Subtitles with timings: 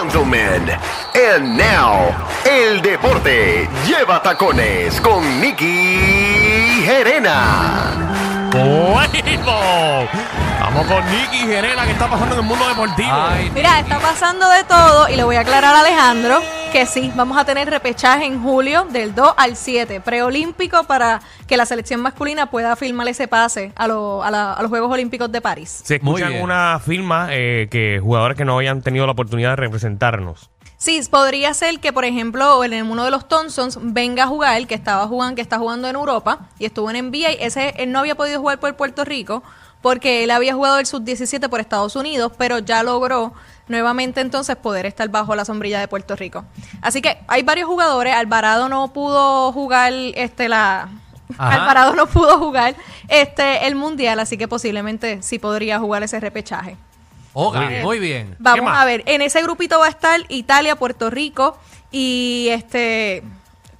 [0.00, 0.70] gentlemen.
[1.14, 2.14] And now,
[2.44, 8.48] el deporte lleva tacones con Nicky Gerena.
[8.50, 10.08] ¡Bueno!
[10.60, 13.10] Vamos con Nicky Gerena, ¿qué está pasando en el mundo deportivo?
[13.12, 16.40] Ay, Mira, está pasando de todo y le voy a aclarar a Alejandro
[16.72, 21.56] que sí, vamos a tener repechaje en julio del 2 al 7, preolímpico para que
[21.56, 25.32] la selección masculina pueda firmar ese pase a, lo- a la- a los Juegos Olímpicos
[25.32, 25.80] de París.
[25.84, 30.48] Se escuchan una firma eh, que jugadores que no hayan tenido la oportunidad de representarnos.
[30.76, 34.74] Sí, podría ser que, por ejemplo, en uno de los Thompsons venga a jugar, que
[34.74, 37.30] estaba jugando, que está jugando en Europa y estuvo en NBA.
[37.40, 39.42] Ese él no había podido jugar por Puerto Rico
[39.82, 43.32] porque él había jugado el sub-17 por Estados Unidos, pero ya logró
[43.68, 46.44] nuevamente entonces poder estar bajo la sombrilla de Puerto Rico.
[46.82, 48.14] Así que hay varios jugadores.
[48.14, 50.88] Alvarado no pudo jugar este la
[51.38, 51.62] Ajá.
[51.62, 52.74] Alvarado no pudo jugar
[53.08, 56.76] este el mundial, así que posiblemente sí podría jugar ese repechaje.
[57.32, 57.82] Oga, Muy bien.
[57.84, 58.36] muy bien.
[58.40, 61.56] Vamos a ver, en ese grupito va a estar Italia, Puerto Rico
[61.92, 63.22] y este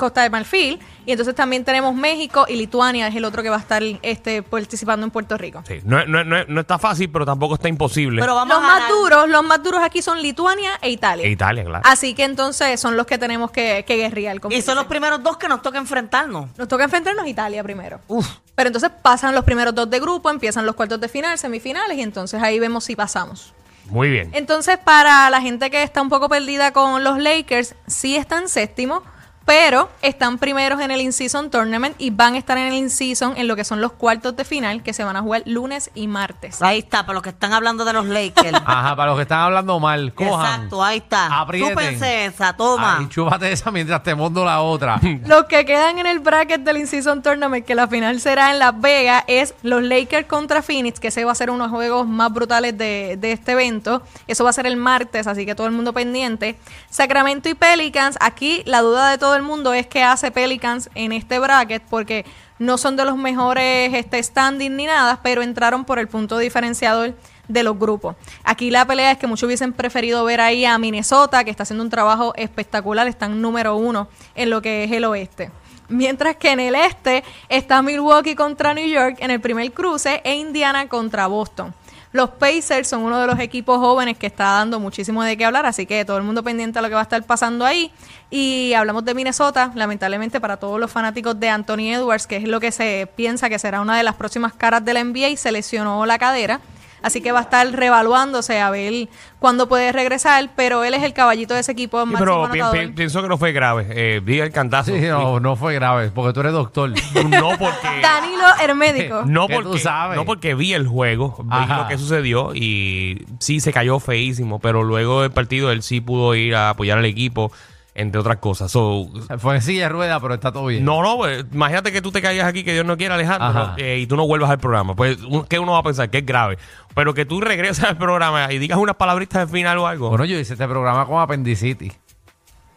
[0.00, 0.80] Costa de Marfil.
[1.06, 4.42] Y entonces también tenemos México y Lituania, es el otro que va a estar este,
[4.42, 5.62] participando en Puerto Rico.
[5.66, 8.20] Sí, no, no- no- no está fácil, pero tampoco está imposible.
[8.20, 8.92] Pero vamos Los a más ganar.
[8.92, 11.24] duros, los más duros aquí son Lituania e Italia.
[11.26, 11.82] E Italia, claro.
[11.86, 14.40] Así que entonces son los que tenemos que, que guerrear.
[14.50, 16.48] Y son los primeros dos que nos toca enfrentarnos.
[16.58, 18.00] Nos toca enfrentarnos a Italia primero.
[18.08, 18.26] Uf.
[18.54, 22.02] Pero entonces pasan los primeros dos de grupo, empiezan los cuartos de final, semifinales, y
[22.02, 23.52] entonces ahí vemos si pasamos.
[23.86, 24.30] Muy bien.
[24.34, 29.02] Entonces, para la gente que está un poco perdida con los Lakers, sí están séptimo,
[29.50, 33.48] pero están primeros en el In-Season Tournament y van a estar en el In-Season en
[33.48, 36.62] lo que son los cuartos de final que se van a jugar lunes y martes.
[36.62, 38.62] Ahí está, para los que están hablando de los Lakers.
[38.64, 40.54] Ajá, para los que están hablando mal, cojan.
[40.54, 41.40] Exacto, ahí está.
[41.40, 41.70] Aprieten.
[41.70, 42.98] Chúpense esa, toma.
[43.00, 45.00] Ay, chúpate esa mientras te mondo la otra.
[45.26, 48.80] Los que quedan en el bracket del In-Season Tournament, que la final será en Las
[48.80, 52.06] Vegas, es los Lakers contra Phoenix, que ese va a ser uno de los juegos
[52.06, 54.02] más brutales de, de este evento.
[54.28, 56.56] Eso va a ser el martes, así que todo el mundo pendiente.
[56.88, 61.12] Sacramento y Pelicans, aquí la duda de todo el mundo es qué hace Pelicans en
[61.12, 62.24] este bracket, porque
[62.58, 67.14] no son de los mejores este, standing ni nada, pero entraron por el punto diferenciador
[67.48, 68.16] de los grupos.
[68.44, 71.84] Aquí la pelea es que muchos hubiesen preferido ver ahí a Minnesota, que está haciendo
[71.84, 75.50] un trabajo espectacular, están número uno en lo que es el oeste.
[75.88, 80.34] Mientras que en el este está Milwaukee contra New York en el primer cruce e
[80.34, 81.74] Indiana contra Boston.
[82.12, 85.64] Los Pacers son uno de los equipos jóvenes que está dando muchísimo de qué hablar,
[85.64, 87.92] así que todo el mundo pendiente a lo que va a estar pasando ahí.
[88.30, 92.58] Y hablamos de Minnesota, lamentablemente para todos los fanáticos de Anthony Edwards, que es lo
[92.58, 96.04] que se piensa que será una de las próximas caras de la NBA, se lesionó
[96.04, 96.60] la cadera.
[97.02, 101.12] Así que va a estar revaluándose a ver cuándo puede regresar, pero él es el
[101.14, 102.86] caballito de ese equipo Sí, pero pi- anotador.
[102.88, 103.86] pi- pienso que no fue grave.
[103.90, 104.92] Eh, vi el cantazo.
[104.94, 106.90] Sí, no, no fue grave, porque tú eres doctor.
[107.30, 108.00] No porque...
[108.02, 109.22] Danilo Hermédico.
[109.26, 110.16] No ¿Qué tú porque, sabes?
[110.16, 111.82] no porque vi el juego, vi Ajá.
[111.82, 116.34] lo que sucedió y sí se cayó feísimo, pero luego del partido él sí pudo
[116.34, 117.50] ir a apoyar al equipo,
[117.94, 118.70] entre otras cosas.
[118.70, 119.08] So,
[119.38, 120.84] Fue en silla de rueda, pero está todo bien.
[120.84, 123.74] no, no, pues, imagínate que tú te caigas aquí, que Dios no quiera, Alejandro, Ajá.
[123.78, 124.94] eh, y tú no vuelvas al programa.
[124.94, 126.08] Pues, un- ¿qué uno va a pensar?
[126.10, 126.58] Que es grave.
[126.94, 130.08] Pero que tú regreses al programa y digas unas palabritas de final o algo.
[130.10, 131.92] Bueno, yo hice este programa con apendicitis.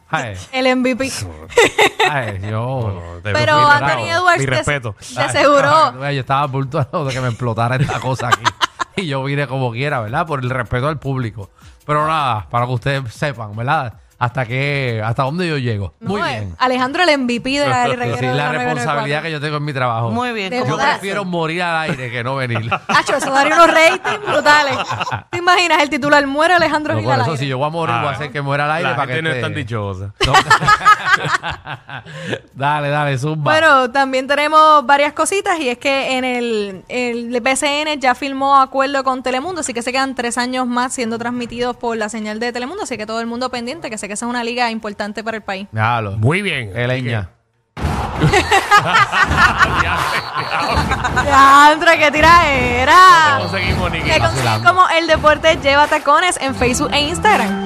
[0.09, 1.09] Ay, El MVP.
[2.11, 3.19] ay, yo.
[3.23, 4.95] Te- Pero mi Anthony Edwards Mi de- respeto.
[5.15, 5.93] de Ay, seguro.
[6.11, 8.43] Yo estaba a punto de que me explotara esta cosa aquí.
[8.95, 10.27] Y yo vine como quiera, ¿verdad?
[10.27, 11.49] Por el respeto al público.
[11.83, 13.91] Pero nada, para que ustedes sepan, ¿verdad?
[14.23, 15.93] Hasta que, hasta dónde yo llego.
[15.99, 16.43] Muy No, bien.
[16.43, 18.73] eh, Alejandro, el MVP de la reguero Sí, de la 994.
[18.75, 20.11] responsabilidad que yo tengo en mi trabajo.
[20.11, 20.49] Muy bien.
[20.49, 20.91] De ¿cómo Yo verdad.
[20.93, 22.71] prefiero morir al aire que no venir.
[22.87, 24.77] Hacho, eso daría unos ratings brutales.
[25.29, 26.25] ¿Te imaginas el titular?
[26.25, 27.39] Muere Alejandro No, Gil por al eso, aire.
[27.43, 29.07] si yo voy a morir, voy a Ah, hacer que muera al aire La para
[29.07, 30.13] que gente no es tan dichosa.
[30.25, 30.33] No.
[32.53, 33.51] dale, dale, zumba.
[33.51, 39.03] Bueno, también tenemos varias cositas y es que en el, el BCN ya firmó acuerdo
[39.03, 42.51] con Telemundo, así que se quedan tres años más siendo transmitidos por la señal de
[42.51, 45.23] Telemundo, así que todo el mundo pendiente, que sé que esa es una liga importante
[45.23, 45.67] para el país.
[45.71, 46.17] Déjalo.
[46.17, 46.71] Muy bien.
[46.73, 47.29] Qué leña.
[51.15, 53.37] Alejandro, qué tiraera.
[53.39, 54.03] Conseguimos, Nicky.
[54.09, 54.69] Que consiguen Vacilando.
[54.69, 57.65] como el deporte lleva tacones en Facebook e Instagram.